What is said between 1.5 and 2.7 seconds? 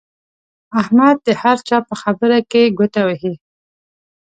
چا په خبره کې